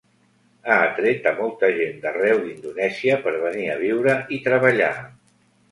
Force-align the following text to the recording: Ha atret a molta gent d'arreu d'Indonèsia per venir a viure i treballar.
Ha 0.67 0.77
atret 0.85 1.29
a 1.33 1.33
molta 1.41 1.69
gent 1.77 2.01
d'arreu 2.07 2.41
d'Indonèsia 2.47 3.19
per 3.27 3.37
venir 3.47 3.69
a 3.71 3.79
viure 3.87 4.19
i 4.39 4.43
treballar. 4.51 4.95